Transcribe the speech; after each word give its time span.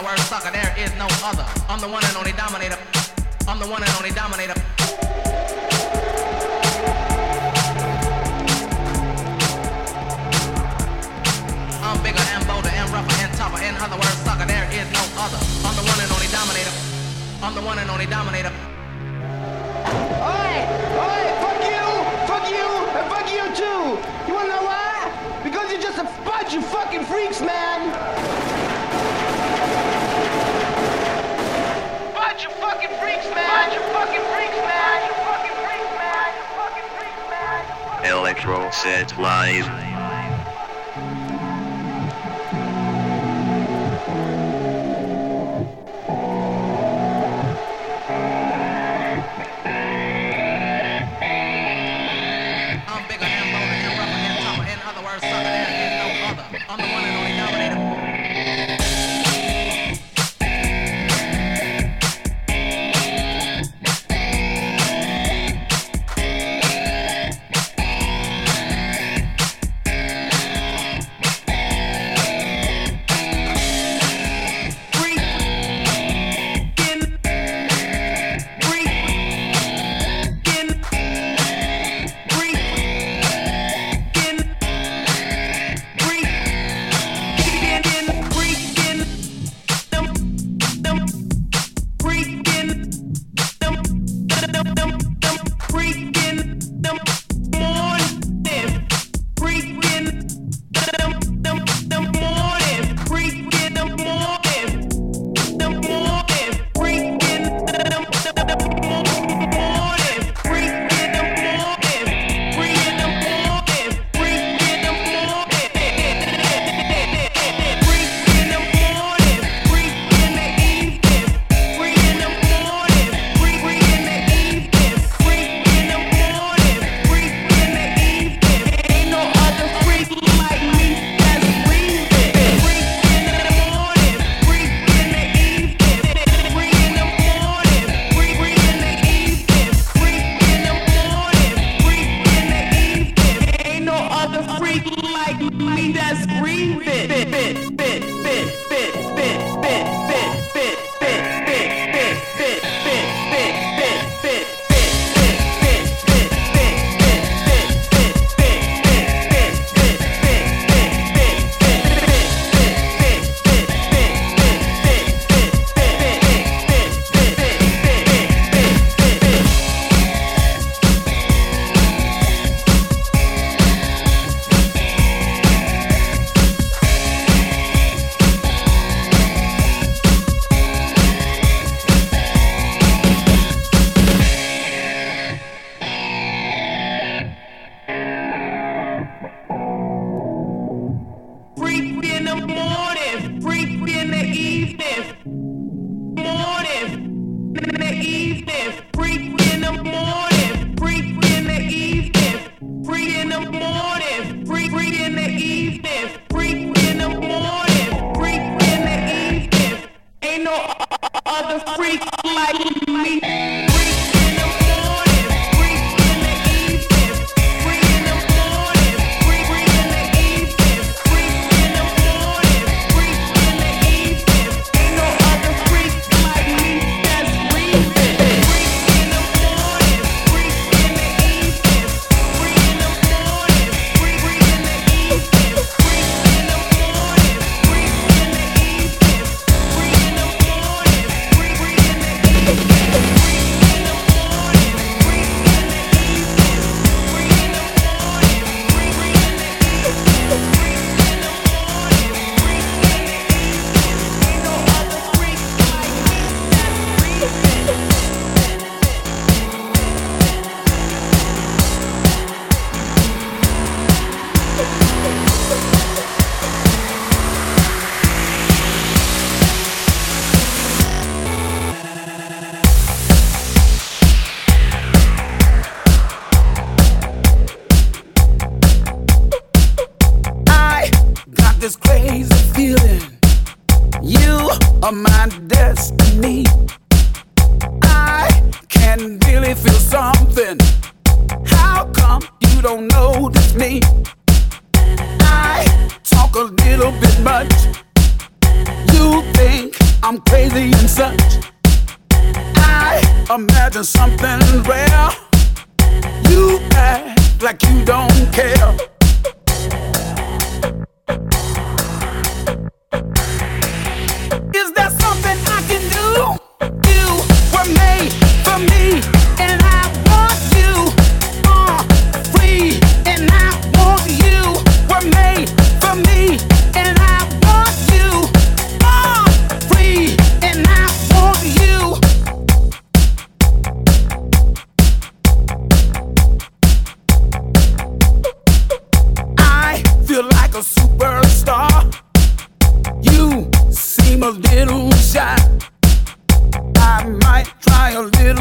the 0.00 0.06
word 0.06 0.18
sucker, 0.20 0.50
there 0.50 0.72
is 0.78 0.90
no 0.96 1.06
other. 1.24 1.44
I'm 1.68 1.78
the 1.78 1.88
one 1.88 2.02
and 2.04 2.16
only 2.16 2.32
dominator. 2.32 2.78
I'm 3.46 3.58
the 3.58 3.68
one 3.68 3.82
and 3.82 3.92
only 4.00 4.10
dominator. 4.16 4.56
I'm 11.84 12.00
bigger 12.00 12.24
and 12.32 12.46
bolder 12.48 12.72
and 12.72 12.88
rougher 12.88 13.12
and 13.20 13.32
tougher. 13.36 13.60
In 13.62 13.76
other 13.76 13.96
words, 13.96 14.16
sucker, 14.24 14.46
there 14.46 14.64
is 14.72 14.88
no 14.88 15.04
other. 15.20 15.40
I'm 15.68 15.76
the 15.76 15.84
one 15.84 16.00
and 16.00 16.10
only 16.16 16.28
dominator. 16.32 16.72
I'm 17.42 17.54
the 17.54 17.60
one 17.60 17.78
and 17.78 17.90
only 17.90 18.06
dominator. 18.06 18.52
Oi! 20.16 20.52
Oi! 20.96 21.22
Fuck 21.44 21.60
you! 21.60 21.86
Fuck 22.24 22.46
you! 22.48 22.68
And 22.96 23.06
fuck 23.12 23.28
you 23.28 23.44
too! 23.52 24.00
You 24.26 24.32
wanna 24.32 24.48
know 24.48 24.64
why? 24.64 25.12
Because 25.44 25.70
you're 25.70 25.82
just 25.82 25.98
a 25.98 26.08
bunch 26.24 26.54
of 26.54 26.64
fucking 26.64 27.04
freaks, 27.04 27.42
man! 27.42 28.69
Electro 38.04 38.70
set 38.70 39.18
live. 39.18 39.89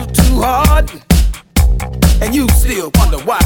too 0.08 0.42
hard, 0.42 0.90
and 2.22 2.34
you 2.34 2.48
still 2.50 2.92
wonder 2.96 3.18
why. 3.20 3.40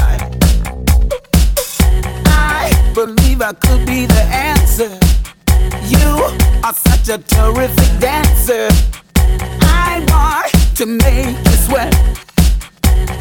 I 2.26 2.92
believe 2.94 3.42
I 3.42 3.52
could 3.52 3.86
be 3.86 4.06
the 4.06 4.22
answer. 4.32 4.98
You 5.88 6.08
are 6.64 6.74
such 6.74 7.08
a 7.08 7.18
terrific 7.18 8.00
dancer. 8.00 8.68
I 9.62 10.04
want 10.08 10.76
to 10.76 10.86
make 10.86 11.36
you 11.46 11.56
sweat. 11.66 11.94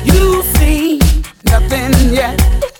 You 0.03 0.43
see 0.57 0.99
nothing 1.45 2.13
yet. 2.13 2.72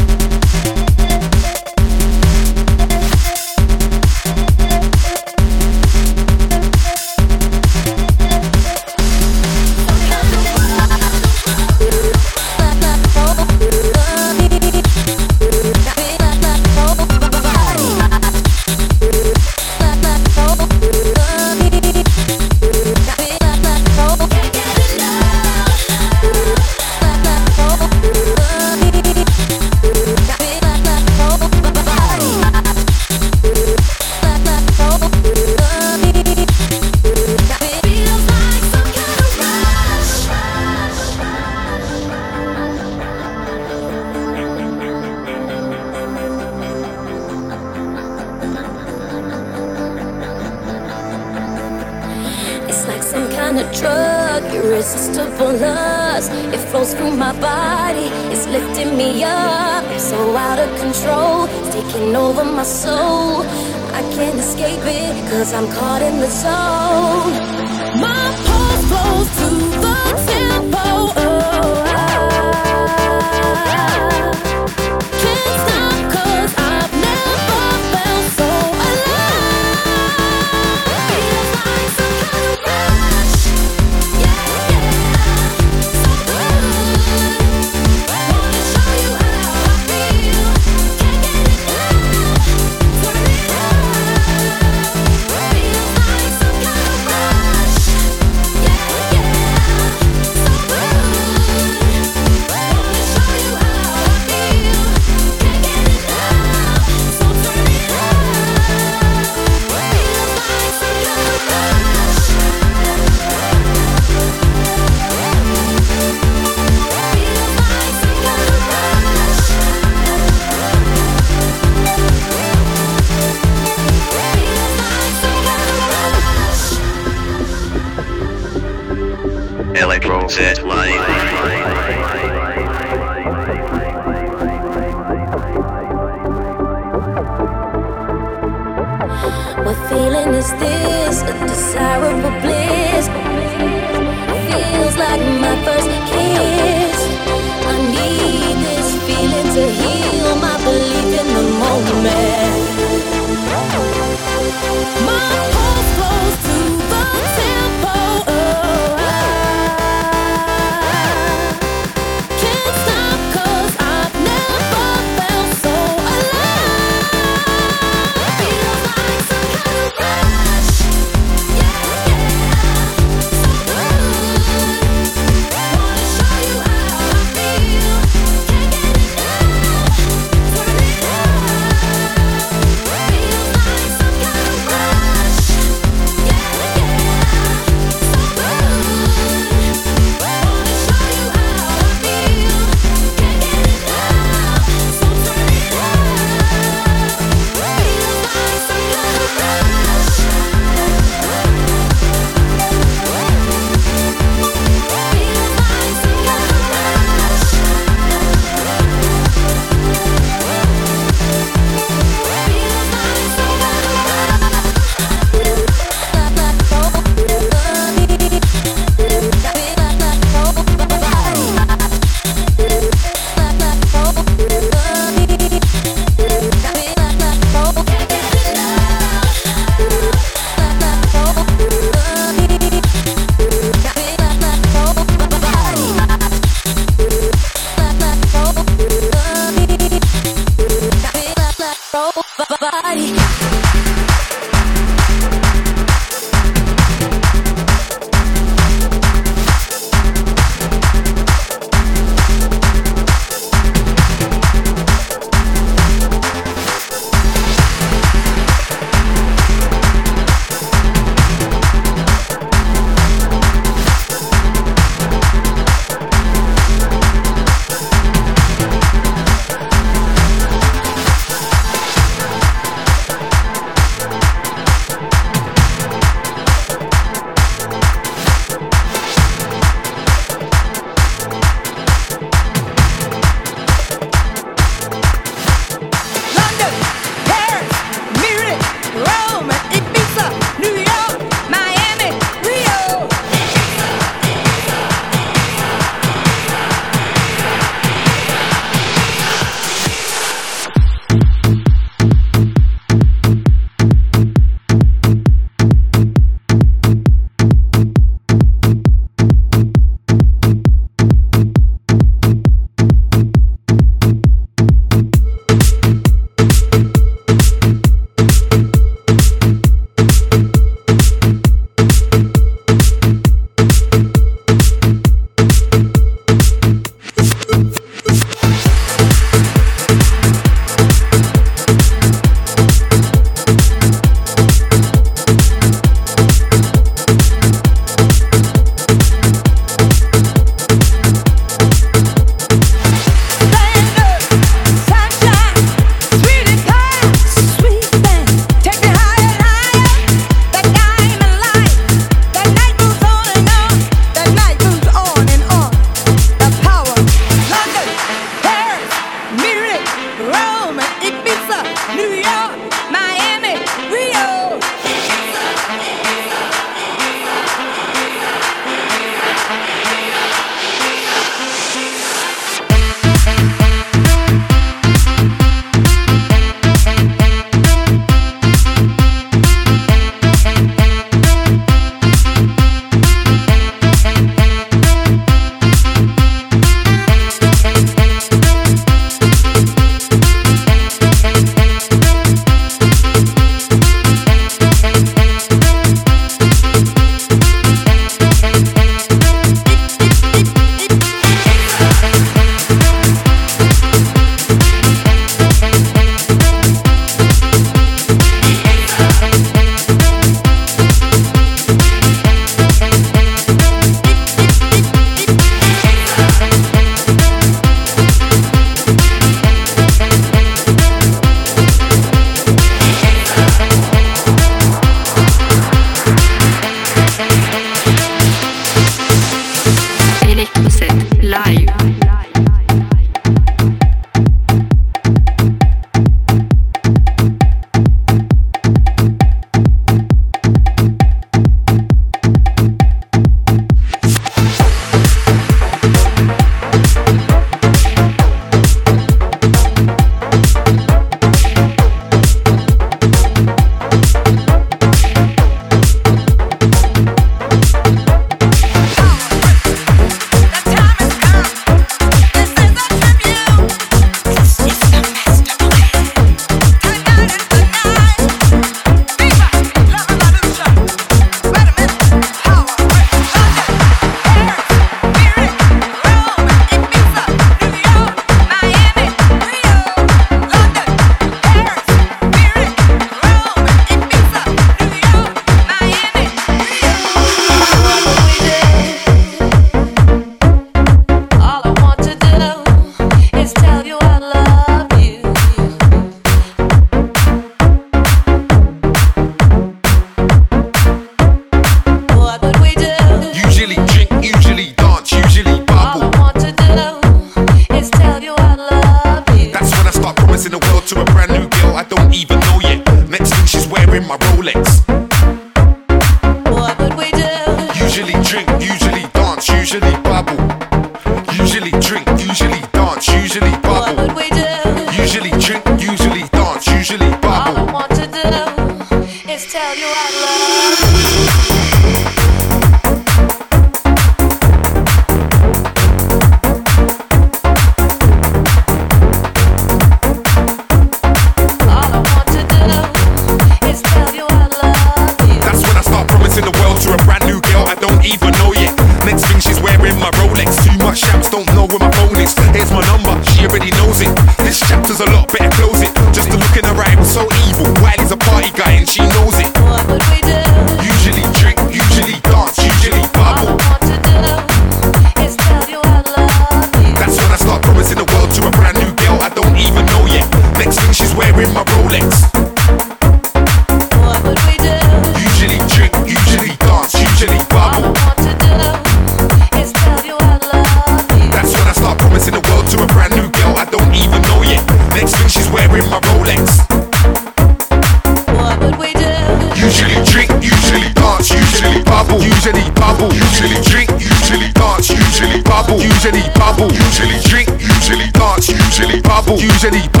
Usually 599.63 600.00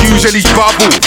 usually 0.00 0.42
bubble. 0.54 1.01